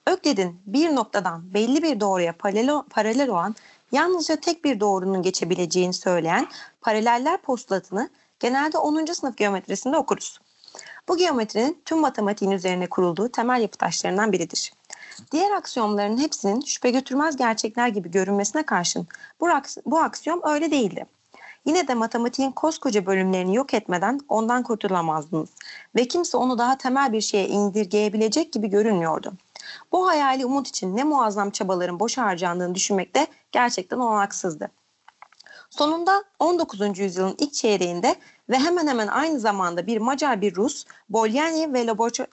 Öklid'in 0.07 0.59
bir 0.65 0.95
noktadan 0.95 1.53
belli 1.53 1.83
bir 1.83 1.99
doğruya 1.99 2.33
paralel, 2.33 2.81
paralel 2.89 3.29
olan 3.29 3.55
yalnızca 3.91 4.35
tek 4.35 4.65
bir 4.65 4.79
doğrunun 4.79 5.21
geçebileceğini 5.21 5.93
söyleyen 5.93 6.47
paraleller 6.81 7.37
postulatını 7.37 8.09
genelde 8.39 8.77
10. 8.77 9.05
sınıf 9.05 9.37
geometrisinde 9.37 9.97
okuruz. 9.97 10.39
Bu 11.07 11.17
geometrinin 11.17 11.81
tüm 11.85 11.99
matematiğin 11.99 12.51
üzerine 12.51 12.87
kurulduğu 12.89 13.29
temel 13.29 13.61
yapı 13.61 13.77
taşlarından 13.77 14.31
biridir. 14.31 14.73
Diğer 15.31 15.51
aksiyomların 15.51 16.17
hepsinin 16.17 16.61
şüphe 16.61 16.91
götürmez 16.91 17.37
gerçekler 17.37 17.87
gibi 17.87 18.11
görünmesine 18.11 18.63
karşın 18.63 19.07
bu, 19.39 19.49
aks 19.49 19.77
bu 19.85 19.99
aksiyom 19.99 20.41
öyle 20.43 20.71
değildi. 20.71 21.05
Yine 21.67 21.87
de 21.87 21.93
matematiğin 21.93 22.51
koskoca 22.51 23.05
bölümlerini 23.05 23.55
yok 23.55 23.73
etmeden 23.73 24.19
ondan 24.29 24.63
kurtulamazdınız 24.63 25.49
ve 25.95 26.07
kimse 26.07 26.37
onu 26.37 26.57
daha 26.57 26.77
temel 26.77 27.13
bir 27.13 27.21
şeye 27.21 27.47
indirgeyebilecek 27.47 28.53
gibi 28.53 28.67
görünmüyordu. 28.67 29.33
Bu 29.91 30.07
hayali 30.07 30.45
umut 30.45 30.67
için 30.67 30.97
ne 30.97 31.03
muazzam 31.03 31.49
çabaların 31.49 31.99
boş 31.99 32.17
harcandığını 32.17 32.75
düşünmek 32.75 33.15
de 33.15 33.27
gerçekten 33.51 33.97
olanaksızdı. 33.97 34.71
Sonunda 35.69 36.23
19. 36.39 36.99
yüzyılın 36.99 37.35
ilk 37.39 37.53
çeyreğinde 37.53 38.15
ve 38.49 38.59
hemen 38.59 38.87
hemen 38.87 39.07
aynı 39.07 39.39
zamanda 39.39 39.87
bir 39.87 39.97
Macar 39.97 40.41
bir 40.41 40.55
Rus, 40.55 40.85
Bolyani 41.09 41.73
ve 41.73 41.85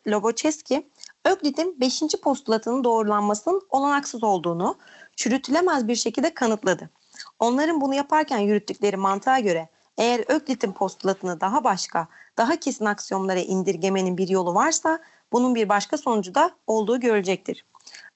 Lobocheski, 0.07 0.87
Öklid'in 1.25 1.81
5. 1.81 2.03
postulatının 2.23 2.85
doğrulanmasının 2.85 3.63
olanaksız 3.71 4.25
olduğunu 4.25 4.79
çürütülemez 5.17 5.89
bir 5.89 5.97
şekilde 5.97 6.35
kanıtladı. 6.35 6.91
Onların 7.39 7.81
bunu 7.81 7.95
yaparken 7.95 8.39
yürüttükleri 8.39 8.97
mantığa 8.97 9.39
göre 9.39 9.69
eğer 9.99 10.25
Öklit'in 10.29 10.73
postulatını 10.73 11.41
daha 11.41 11.65
başka, 11.65 12.09
daha 12.37 12.57
kesin 12.57 12.85
aksiyonlara 12.85 13.41
indirgemenin 13.41 14.19
bir 14.19 14.29
yolu 14.29 14.55
varsa 14.55 14.99
bunun 15.33 15.55
bir 15.55 15.69
başka 15.69 15.97
sonucu 15.97 16.35
da 16.35 16.51
olduğu 16.67 17.01
görülecektir. 17.01 17.65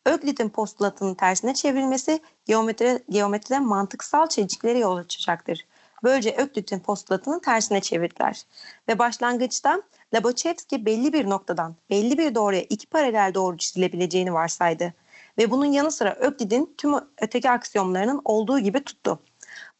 Öklit'in 0.06 0.48
postulatının 0.48 1.14
tersine 1.14 1.54
çevrilmesi 1.54 2.20
geometri, 2.46 3.02
geometride 3.10 3.58
mantıksal 3.58 4.26
çelişkilere 4.26 4.78
yol 4.78 4.96
açacaktır. 4.96 5.66
Böylece 6.02 6.36
Öklit'in 6.36 6.80
postulatını 6.80 7.40
tersine 7.40 7.80
çevirdiler. 7.80 8.42
Ve 8.88 8.98
başlangıçta 8.98 9.82
Lobachevski 10.14 10.86
belli 10.86 11.12
bir 11.12 11.30
noktadan 11.30 11.76
belli 11.90 12.18
bir 12.18 12.34
doğruya 12.34 12.62
iki 12.62 12.86
paralel 12.86 13.34
doğru 13.34 13.56
çizilebileceğini 13.56 14.32
varsaydı. 14.32 14.94
Ve 15.38 15.50
bunun 15.50 15.64
yanı 15.64 15.92
sıra 15.92 16.14
Öklid'in 16.14 16.74
tüm 16.78 16.94
öteki 17.20 17.50
aksiyomlarının 17.50 18.20
olduğu 18.24 18.58
gibi 18.58 18.84
tuttu. 18.84 19.20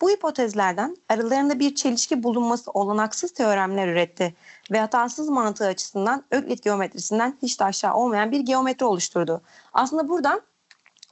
Bu 0.00 0.10
hipotezlerden 0.10 0.96
aralarında 1.08 1.58
bir 1.58 1.74
çelişki 1.74 2.22
bulunması 2.22 2.70
olanaksız 2.70 3.32
teoremler 3.32 3.88
üretti 3.88 4.34
ve 4.72 4.80
hatasız 4.80 5.28
mantığı 5.28 5.66
açısından 5.66 6.24
Öklit 6.30 6.62
geometrisinden 6.62 7.38
hiç 7.42 7.60
de 7.60 7.64
aşağı 7.64 7.94
olmayan 7.94 8.32
bir 8.32 8.40
geometri 8.40 8.86
oluşturdu. 8.86 9.42
Aslında 9.72 10.08
buradan 10.08 10.42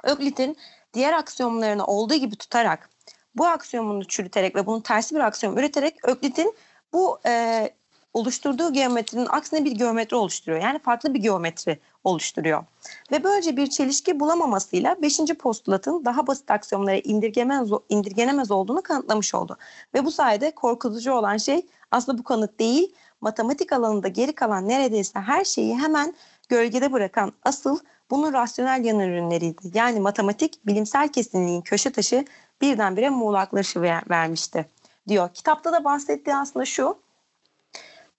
Öklit'in 0.05 0.57
diğer 0.95 1.13
aksiyomlarını 1.13 1.87
olduğu 1.87 2.15
gibi 2.15 2.37
tutarak 2.37 2.91
bu 3.35 3.47
aksiyomunu 3.47 4.05
çürüterek 4.05 4.57
ve 4.57 4.67
bunun 4.67 4.81
tersi 4.81 5.15
bir 5.15 5.21
aksiyom 5.21 5.59
üreterek 5.59 6.09
Öklit'in 6.09 6.55
bu 6.93 7.19
e, 7.27 7.71
oluşturduğu 8.15 8.73
geometrinin 8.73 9.27
aksine 9.31 9.65
bir 9.65 9.73
geometri 9.73 10.17
oluşturuyor. 10.17 10.63
Yani 10.63 10.79
farklı 10.79 11.15
bir 11.15 11.21
geometri 11.21 11.81
oluşturuyor. 12.07 12.65
Ve 13.13 13.25
böylece 13.25 13.57
bir 13.57 13.67
çelişki 13.67 14.21
bulamamasıyla 14.21 15.03
5. 15.03 15.21
postulatın 15.39 16.05
daha 16.05 16.27
basit 16.27 16.51
aksiyonlara 16.51 16.97
indirgemez, 16.97 17.69
indirgenemez 17.89 18.51
olduğunu 18.51 18.83
kanıtlamış 18.83 19.35
oldu. 19.35 19.57
Ve 19.95 20.05
bu 20.05 20.11
sayede 20.11 20.51
korkutucu 20.51 21.13
olan 21.13 21.37
şey 21.37 21.67
aslında 21.91 22.19
bu 22.19 22.25
kanıt 22.25 22.59
değil, 22.59 22.95
matematik 23.21 23.73
alanında 23.73 24.09
geri 24.09 24.35
kalan 24.35 24.69
neredeyse 24.69 25.21
her 25.21 25.45
şeyi 25.45 25.79
hemen 25.79 26.15
gölgede 26.49 26.93
bırakan 26.93 27.33
asıl 27.43 27.79
bunun 28.11 28.33
rasyonel 28.33 28.85
yan 28.85 29.01
ürünleriydi. 29.01 29.71
Yani 29.75 30.01
matematik 30.01 30.67
bilimsel 30.67 31.09
kesinliğin 31.09 31.61
köşe 31.61 31.93
taşı 31.93 32.25
birdenbire 32.61 33.11
muğlaklışı 33.11 33.83
ver, 33.83 34.03
vermişti 34.11 34.67
diyor. 35.09 35.29
Kitapta 35.35 35.73
da 35.73 35.85
bahsettiği 35.85 36.37
aslında 36.37 36.65
şu. 36.65 36.99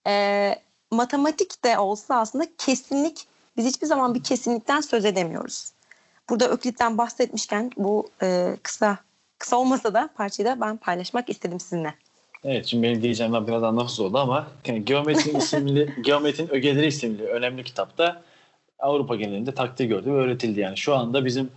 E, 0.06 0.54
matematik 0.90 1.64
de 1.64 1.78
olsa 1.78 2.16
aslında 2.20 2.46
kesinlik 2.58 3.27
biz 3.58 3.66
hiçbir 3.66 3.86
zaman 3.86 4.14
bir 4.14 4.22
kesinlikten 4.22 4.80
söz 4.80 5.04
edemiyoruz. 5.04 5.72
Burada 6.30 6.48
Öklit'ten 6.48 6.98
bahsetmişken 6.98 7.70
bu 7.76 8.08
e, 8.22 8.56
kısa 8.62 8.98
kısa 9.38 9.56
olmasa 9.56 9.94
da 9.94 10.08
parçayı 10.16 10.48
da 10.48 10.60
ben 10.60 10.76
paylaşmak 10.76 11.30
istedim 11.30 11.60
sizinle. 11.60 11.94
Evet 12.44 12.66
şimdi 12.66 12.82
benim 12.82 13.02
diyeceğimden 13.02 13.46
biraz 13.46 13.62
anlamsız 13.62 14.00
oldu 14.00 14.18
ama 14.18 14.46
yani 14.66 14.84
Geometrin 14.84 15.38
isimli 15.38 15.94
Geometrin 16.04 16.48
Ögeleri 16.48 16.86
isimli 16.86 17.22
önemli 17.22 17.64
kitapta 17.64 18.22
Avrupa 18.78 19.16
genelinde 19.16 19.54
takdir 19.54 19.84
gördü 19.84 20.10
ve 20.10 20.14
öğretildi. 20.14 20.60
Yani 20.60 20.76
şu 20.76 20.96
anda 20.96 21.24
bizim 21.24 21.50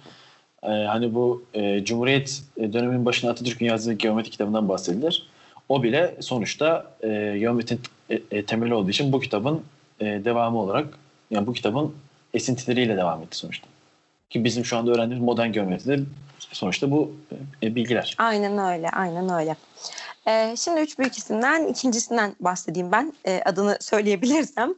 e, 0.63 0.67
hani 0.67 1.15
bu 1.15 1.43
e, 1.53 1.83
Cumhuriyet 1.83 2.43
döneminin 2.57 3.05
başına 3.05 3.31
Atatürk'ün 3.31 3.65
yazdığı 3.65 3.93
geometri 3.93 4.31
kitabından 4.31 4.69
bahsedilir. 4.69 5.29
O 5.69 5.83
bile 5.83 6.15
sonuçta 6.19 6.95
e, 7.03 7.37
geometrin 7.39 7.79
e, 8.09 8.19
e, 8.31 8.45
temeli 8.45 8.73
olduğu 8.73 8.89
için 8.89 9.11
bu 9.11 9.19
kitabın 9.19 9.61
e, 9.99 10.05
devamı 10.05 10.59
olarak 10.59 10.97
yani 11.31 11.47
bu 11.47 11.53
kitabın 11.53 11.95
esintileriyle 12.33 12.97
devam 12.97 13.21
etti 13.21 13.37
sonuçta. 13.37 13.67
Ki 14.29 14.43
bizim 14.43 14.65
şu 14.65 14.77
anda 14.77 14.91
öğrendiğimiz 14.91 15.25
modern 15.25 15.51
geometride 15.51 15.99
sonuçta 16.39 16.91
bu 16.91 17.11
e, 17.63 17.75
bilgiler. 17.75 18.15
Aynen 18.17 18.57
öyle, 18.57 18.89
aynen 18.89 19.39
öyle. 19.39 19.55
Ee, 20.27 20.55
şimdi 20.57 20.81
üç 20.81 20.99
büyük 20.99 21.17
isimden 21.17 21.67
ikincisinden 21.67 22.35
bahsedeyim 22.39 22.91
ben 22.91 23.13
e, 23.25 23.41
adını 23.45 23.77
söyleyebilirsem. 23.81 24.73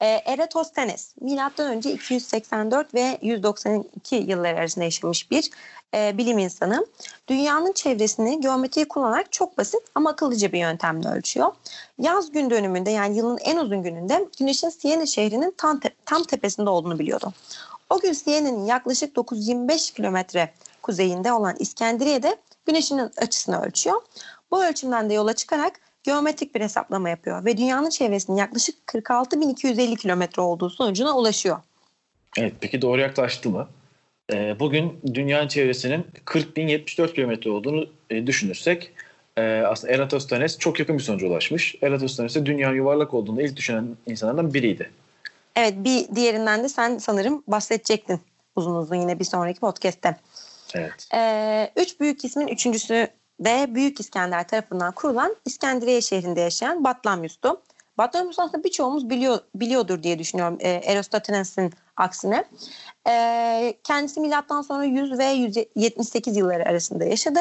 E, 0.00 0.06
Eratosthenes 0.06 1.14
önce 1.58 1.92
284 1.92 2.94
ve 2.94 3.18
192 3.22 4.16
yıllar 4.16 4.54
arasında 4.54 4.84
yaşamış 4.84 5.30
bir 5.30 5.50
e, 5.94 6.18
bilim 6.18 6.38
insanı. 6.38 6.86
Dünyanın 7.28 7.72
çevresini 7.72 8.40
geometriyi 8.40 8.88
kullanarak 8.88 9.32
çok 9.32 9.58
basit 9.58 9.80
ama 9.94 10.10
akıllıca 10.10 10.52
bir 10.52 10.58
yöntemle 10.58 11.08
ölçüyor. 11.08 11.52
Yaz 11.98 12.32
gün 12.32 12.50
dönümünde 12.50 12.90
yani 12.90 13.16
yılın 13.16 13.38
en 13.38 13.56
uzun 13.56 13.82
gününde 13.82 14.28
Güneş'in 14.38 14.68
Siena 14.68 15.06
şehrinin 15.06 15.54
tam, 15.56 15.80
te- 15.80 15.94
tam 16.04 16.24
tepesinde 16.24 16.70
olduğunu 16.70 16.98
biliyordu. 16.98 17.32
O 17.90 17.98
gün 17.98 18.12
Siena'nın 18.12 18.64
yaklaşık 18.64 19.16
925 19.16 19.90
kilometre 19.90 20.52
kuzeyinde 20.82 21.32
olan 21.32 21.56
İskenderiye'de 21.58 22.36
Güneş'in 22.66 22.98
açısını 22.98 23.62
ölçüyor. 23.62 24.02
Bu 24.50 24.64
ölçümden 24.64 25.10
de 25.10 25.14
yola 25.14 25.32
çıkarak 25.32 25.80
geometrik 26.06 26.54
bir 26.54 26.60
hesaplama 26.60 27.10
yapıyor 27.10 27.44
ve 27.44 27.56
dünyanın 27.56 27.90
çevresinin 27.90 28.36
yaklaşık 28.36 28.74
46.250 28.86 29.96
kilometre 29.96 30.42
olduğu 30.42 30.70
sonucuna 30.70 31.16
ulaşıyor. 31.16 31.56
Evet 32.38 32.54
peki 32.60 32.82
doğru 32.82 33.00
yaklaştı 33.00 33.50
mı? 33.50 33.68
Ee, 34.32 34.56
bugün 34.60 35.00
dünyanın 35.14 35.48
çevresinin 35.48 36.06
40.074 36.24 37.14
kilometre 37.14 37.50
olduğunu 37.50 37.86
e, 38.10 38.26
düşünürsek 38.26 38.92
e, 39.36 39.42
aslında 39.42 39.92
Eratosthenes 39.94 40.58
çok 40.58 40.80
yakın 40.80 40.98
bir 40.98 41.02
sonuca 41.02 41.26
ulaşmış. 41.26 41.74
Eratosthenes 41.82 42.34
de 42.34 42.46
dünyanın 42.46 42.76
yuvarlak 42.76 43.14
olduğunu 43.14 43.42
ilk 43.42 43.56
düşünen 43.56 43.96
insanlardan 44.06 44.54
biriydi. 44.54 44.90
Evet 45.56 45.74
bir 45.76 46.16
diğerinden 46.16 46.64
de 46.64 46.68
sen 46.68 46.98
sanırım 46.98 47.42
bahsedecektin 47.46 48.20
uzun 48.56 48.74
uzun 48.74 48.96
yine 48.96 49.18
bir 49.18 49.24
sonraki 49.24 49.60
podcast'te. 49.60 50.16
Evet. 50.74 51.08
Ee, 51.14 51.70
üç 51.76 52.00
büyük 52.00 52.24
ismin 52.24 52.48
üçüncüsü 52.48 53.08
de 53.40 53.74
Büyük 53.74 54.00
İskender 54.00 54.48
tarafından 54.48 54.92
kurulan 54.92 55.36
İskenderiye 55.44 56.00
şehrinde 56.00 56.40
yaşayan 56.40 56.84
Batlamyus'tu. 56.84 57.62
Batlamyus 57.98 58.38
aslında 58.38 58.64
birçoğumuz 58.64 59.10
biliyor, 59.10 59.38
biliyordur 59.54 60.02
diye 60.02 60.18
düşünüyorum 60.18 60.58
e, 60.60 60.68
Eratosthenes'in 60.68 61.72
aksine. 61.96 62.44
E, 63.08 63.74
kendisi 63.84 64.20
milattan 64.20 64.62
sonra 64.62 64.84
100 64.84 65.18
ve 65.18 65.24
178 65.24 66.36
yılları 66.36 66.68
arasında 66.68 67.04
yaşadı. 67.04 67.40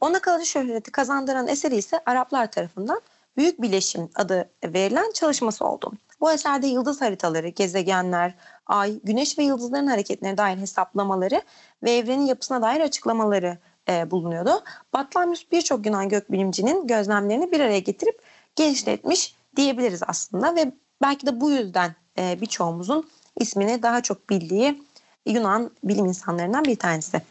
Ona 0.00 0.18
kalıcı 0.18 0.46
şöhreti 0.46 0.90
kazandıran 0.90 1.48
eseri 1.48 1.76
ise 1.76 2.00
Araplar 2.06 2.50
tarafından 2.50 3.00
Büyük 3.36 3.62
Bileşim 3.62 4.10
adı 4.14 4.50
verilen 4.64 5.12
çalışması 5.12 5.64
oldu. 5.64 5.92
Bu 6.20 6.32
eserde 6.32 6.66
yıldız 6.66 7.00
haritaları, 7.00 7.48
gezegenler, 7.48 8.34
ay, 8.66 9.00
güneş 9.04 9.38
ve 9.38 9.42
yıldızların 9.42 9.86
hareketlerine 9.86 10.38
dair 10.38 10.56
hesaplamaları 10.56 11.42
ve 11.82 11.92
evrenin 11.92 12.26
yapısına 12.26 12.62
dair 12.62 12.80
açıklamaları 12.80 13.58
e, 13.88 14.10
bulunuyordu. 14.10 14.50
Batlamyus 14.92 15.52
birçok 15.52 15.86
Yunan 15.86 16.08
gökbilimcinin 16.08 16.86
gözlemlerini 16.86 17.52
bir 17.52 17.60
araya 17.60 17.78
getirip 17.78 18.18
genişletmiş 18.56 19.34
diyebiliriz 19.56 20.02
aslında 20.06 20.56
ve 20.56 20.72
belki 21.02 21.26
de 21.26 21.40
bu 21.40 21.50
yüzden 21.50 21.94
e, 22.18 22.40
birçoğumuzun 22.40 23.08
ismini 23.40 23.82
daha 23.82 24.02
çok 24.02 24.30
bildiği 24.30 24.82
Yunan 25.26 25.70
bilim 25.84 26.06
insanlarından 26.06 26.64
bir 26.64 26.76
tanesi. 26.76 27.22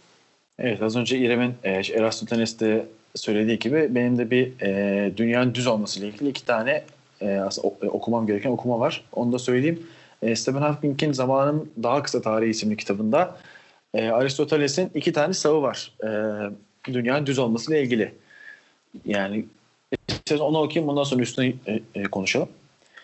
Evet 0.59 0.81
az 0.81 0.95
önce 0.95 1.17
İrem'in 1.17 1.53
e, 1.63 1.71
Eratosthenes'te 1.71 2.85
söylediği 3.15 3.59
gibi 3.59 3.95
benim 3.95 4.17
de 4.17 4.31
bir 4.31 4.61
e, 4.61 5.17
dünyanın 5.17 5.55
düz 5.55 5.67
olması 5.67 5.99
ile 5.99 6.07
ilgili 6.07 6.29
iki 6.29 6.45
tane 6.45 6.83
e, 7.21 7.37
aslında 7.37 7.67
okumam 7.69 8.27
gereken 8.27 8.49
okuma 8.49 8.79
var. 8.79 9.03
Onu 9.13 9.31
da 9.31 9.39
söyleyeyim. 9.39 9.87
E, 10.21 10.35
Stephen 10.35 10.61
Hawking'in 10.61 11.13
Zamanın 11.13 11.71
Daha 11.83 12.03
Kısa 12.03 12.21
Tarihi 12.21 12.49
isimli 12.49 12.77
kitabında 12.77 13.37
e, 13.93 14.09
Aristoteles'in 14.09 14.91
iki 14.95 15.13
tane 15.13 15.33
savı 15.33 15.61
var. 15.61 15.91
E, 16.03 16.93
dünyanın 16.93 17.25
düz 17.25 17.39
olması 17.39 17.71
ile 17.71 17.81
ilgili. 17.81 18.13
Yani 19.05 19.45
onu 20.39 20.57
okuyayım 20.57 20.87
bundan 20.87 21.03
sonra 21.03 21.21
üstüne 21.21 21.53
e, 21.67 21.79
e, 21.95 22.03
konuşalım. 22.03 22.49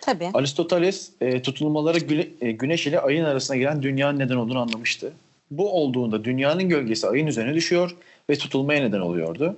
Tabii. 0.02 0.30
Aristoteles 0.34 1.12
e, 1.22 1.42
tutulmaları 1.42 2.00
güle, 2.00 2.28
e, 2.42 2.52
güneş 2.52 2.88
ile 2.88 3.00
ayın 3.00 3.24
arasına 3.24 3.58
giren 3.58 3.84
dünyanın 3.84 4.20
neden 4.20 4.36
olduğunu 4.36 4.60
anlamıştı. 4.60 5.14
Bu 5.52 5.72
olduğunda 5.72 6.24
dünyanın 6.24 6.70
gölgesi 6.70 7.08
ayın 7.08 7.28
üzerine 7.28 7.54
düşüyor 7.54 7.96
ve 8.30 8.36
tutulmaya 8.36 8.82
neden 8.82 9.00
oluyordu. 9.00 9.56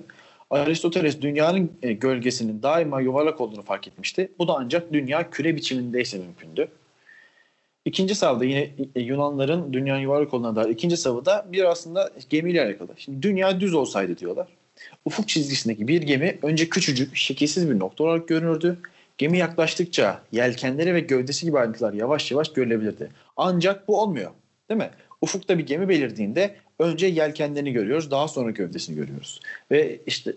Aristoteles 0.50 1.20
dünyanın 1.20 1.72
e, 1.82 1.92
gölgesinin 1.92 2.62
daima 2.62 3.00
yuvarlak 3.00 3.40
olduğunu 3.40 3.62
fark 3.62 3.88
etmişti. 3.88 4.30
Bu 4.38 4.48
da 4.48 4.54
ancak 4.58 4.92
dünya 4.92 5.30
küre 5.30 5.56
biçimindeyse 5.56 6.18
mümkündü. 6.18 6.68
İkinci 7.84 8.14
savda 8.14 8.44
yine 8.44 8.70
e, 8.94 9.00
Yunanların 9.00 9.72
dünyanın 9.72 10.00
yuvarlak 10.00 10.34
olduğuna 10.34 10.56
dair 10.56 10.68
ikinci 10.68 10.96
savı 10.96 11.24
da 11.24 11.46
bir 11.52 11.64
aslında 11.64 12.10
gemiyle 12.30 12.64
alakalı. 12.64 12.88
Şimdi 12.96 13.22
dünya 13.22 13.60
düz 13.60 13.74
olsaydı 13.74 14.18
diyorlar. 14.18 14.48
Ufuk 15.04 15.28
çizgisindeki 15.28 15.88
bir 15.88 16.02
gemi 16.02 16.38
önce 16.42 16.68
küçücük, 16.68 17.16
şekilsiz 17.16 17.70
bir 17.70 17.78
nokta 17.78 18.04
olarak 18.04 18.28
görünürdü. 18.28 18.78
Gemi 19.18 19.38
yaklaştıkça 19.38 20.22
yelkenleri 20.32 20.94
ve 20.94 21.00
gövdesi 21.00 21.46
gibi 21.46 21.58
ayrıntılar 21.58 21.92
yavaş 21.92 22.30
yavaş 22.30 22.52
görülebilirdi. 22.52 23.10
Ancak 23.36 23.88
bu 23.88 24.00
olmuyor. 24.00 24.30
Değil 24.68 24.78
mi? 24.78 24.90
Ufukta 25.20 25.58
bir 25.58 25.66
gemi 25.66 25.88
belirdiğinde 25.88 26.54
önce 26.78 27.06
yelkenlerini 27.06 27.72
görüyoruz, 27.72 28.10
daha 28.10 28.28
sonra 28.28 28.50
gövdesini 28.50 28.96
görüyoruz. 28.96 29.40
Ve 29.70 29.98
işte 30.06 30.32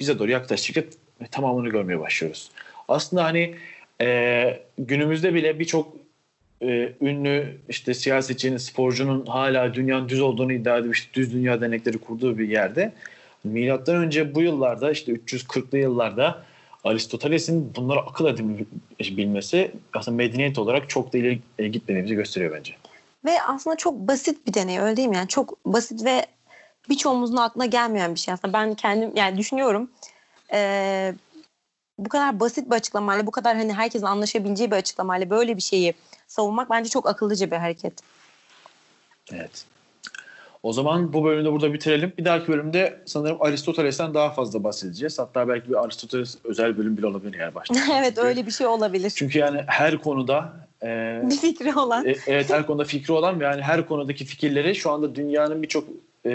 bize 0.00 0.18
doğru 0.18 0.30
yaklaştıkça 0.30 0.82
tamamını 1.30 1.68
görmeye 1.68 2.00
başlıyoruz. 2.00 2.50
Aslında 2.88 3.24
hani 3.24 3.54
e, 4.00 4.60
günümüzde 4.78 5.34
bile 5.34 5.58
birçok 5.58 6.03
e, 6.68 6.92
ünlü 7.00 7.58
işte 7.68 7.94
siyasetçinin, 7.94 8.56
sporcunun 8.56 9.26
hala 9.26 9.74
dünyanın 9.74 10.08
düz 10.08 10.20
olduğunu 10.20 10.52
iddia 10.52 10.78
edip 10.78 10.94
işte 10.94 11.14
düz 11.14 11.32
dünya 11.32 11.60
denekleri 11.60 11.98
kurduğu 11.98 12.38
bir 12.38 12.48
yerde 12.48 12.92
milattan 13.44 13.96
önce 13.96 14.34
bu 14.34 14.42
yıllarda 14.42 14.90
işte 14.90 15.12
340'lı 15.12 15.78
yıllarda 15.78 16.42
Aristoteles'in 16.84 17.72
bunları 17.76 18.00
akıl 18.00 18.36
bilmesi 19.00 19.72
aslında 19.94 20.16
medeniyet 20.16 20.58
olarak 20.58 20.88
çok 20.88 21.12
da 21.12 21.18
ileri 21.18 21.40
e, 21.58 21.68
gitmediğimizi 21.68 22.14
gösteriyor 22.14 22.52
bence. 22.58 22.74
Ve 23.24 23.42
aslında 23.42 23.76
çok 23.76 23.94
basit 23.94 24.46
bir 24.46 24.54
deney 24.54 24.78
öyle 24.78 24.96
değil 24.96 25.08
mi? 25.08 25.16
Yani 25.16 25.28
çok 25.28 25.64
basit 25.64 26.04
ve 26.04 26.26
birçoğumuzun 26.90 27.36
aklına 27.36 27.66
gelmeyen 27.66 28.14
bir 28.14 28.20
şey 28.20 28.34
aslında. 28.34 28.52
Ben 28.52 28.74
kendim 28.74 29.12
yani 29.16 29.38
düşünüyorum. 29.38 29.90
e, 30.52 31.14
bu 31.98 32.08
kadar 32.08 32.40
basit 32.40 32.70
bir 32.70 32.76
açıklamayla, 32.76 33.26
bu 33.26 33.30
kadar 33.30 33.56
hani 33.56 33.72
herkesin 33.72 34.06
anlaşabileceği 34.06 34.70
bir 34.70 34.76
açıklamayla 34.76 35.30
böyle 35.30 35.56
bir 35.56 35.62
şeyi 35.62 35.94
savunmak 36.28 36.70
bence 36.70 36.90
çok 36.90 37.08
akıllıca 37.08 37.50
bir 37.50 37.56
hareket. 37.56 37.92
Evet. 39.32 39.66
O 40.62 40.72
zaman 40.72 41.12
bu 41.12 41.24
bölümü 41.24 41.44
de 41.44 41.52
burada 41.52 41.72
bitirelim. 41.72 42.12
Bir 42.18 42.24
dahaki 42.24 42.48
bölümde 42.48 43.00
sanırım 43.04 43.36
Aristoteles'ten 43.40 44.14
daha 44.14 44.30
fazla 44.30 44.64
bahsedeceğiz. 44.64 45.18
Hatta 45.18 45.48
belki 45.48 45.68
bir 45.68 45.84
Aristoteles 45.84 46.38
özel 46.44 46.78
bölüm 46.78 46.96
bile 46.96 47.06
olabilir 47.06 47.38
yani 47.38 47.54
başta. 47.54 47.74
evet 47.98 48.18
öyle 48.18 48.46
bir 48.46 48.50
şey 48.50 48.66
olabilir. 48.66 49.10
Çünkü 49.10 49.38
yani 49.38 49.64
her 49.66 49.98
konuda 49.98 50.52
e, 50.82 51.20
bir 51.30 51.36
fikri 51.36 51.74
olan. 51.74 52.06
e, 52.06 52.16
evet 52.26 52.50
her 52.50 52.66
konuda 52.66 52.84
fikri 52.84 53.12
olan 53.12 53.40
ve 53.40 53.44
yani 53.44 53.62
her 53.62 53.86
konudaki 53.86 54.24
fikirleri 54.24 54.74
şu 54.74 54.90
anda 54.90 55.14
dünyanın 55.14 55.62
birçok 55.62 55.84
e, 56.26 56.30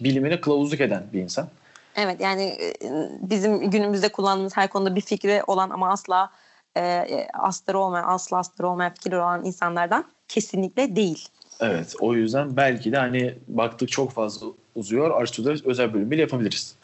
bilimine 0.00 0.40
kılavuzluk 0.40 0.80
eden 0.80 1.04
bir 1.12 1.20
insan. 1.20 1.48
Evet 1.96 2.20
yani 2.20 2.42
e, 2.42 2.72
bizim 3.20 3.70
günümüzde 3.70 4.12
kullandığımız 4.12 4.56
her 4.56 4.68
konuda 4.68 4.96
bir 4.96 5.00
fikri 5.00 5.42
olan 5.46 5.70
ama 5.70 5.90
asla 5.90 6.30
e, 6.76 7.26
astarı 7.34 7.78
olmayan, 7.78 8.04
asla 8.08 8.38
astarı 8.38 8.68
olmayan 8.68 8.94
fikirleri 8.94 9.20
olan 9.20 9.44
insanlardan 9.44 10.04
kesinlikle 10.28 10.96
değil. 10.96 11.28
Evet 11.60 11.94
o 12.00 12.14
yüzden 12.14 12.56
belki 12.56 12.92
de 12.92 12.96
hani 12.96 13.38
baktık 13.48 13.88
çok 13.88 14.12
fazla 14.12 14.46
uzuyor. 14.74 15.20
Aristoteles 15.20 15.64
özel 15.64 15.94
bölüm 15.94 16.10
bile 16.10 16.20
yapabiliriz. 16.20 16.76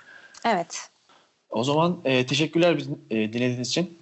Evet. 0.44 0.88
O 1.50 1.64
zaman 1.64 1.98
e, 2.04 2.26
teşekkürler 2.26 2.76
bizi 2.76 2.90
e, 3.10 3.16
dinlediğiniz 3.16 3.68
için. 3.68 3.98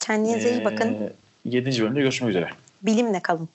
Kendinize 0.00 0.50
iyi 0.50 0.64
bakın. 0.64 0.94
E, 0.94 1.12
7. 1.44 1.82
bölümde 1.82 2.00
görüşmek 2.00 2.30
üzere. 2.30 2.50
Bilimle 2.82 3.20
kalın. 3.20 3.48